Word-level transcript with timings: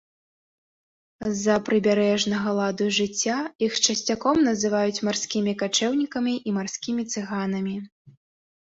З-за 1.33 1.57
прыбярэжнага 1.67 2.49
ладу 2.61 2.89
жыцця 2.99 3.37
іх 3.69 3.73
часцяком 3.85 4.43
называюць 4.49 5.03
марскімі 5.11 5.57
качэўнікамі 5.63 6.33
і 6.47 6.59
марскімі 6.61 7.11
цыганамі. 7.15 7.75